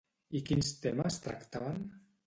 I 0.39 0.41
quins 0.47 0.71
temes 0.87 1.23
tractaven? 1.29 1.83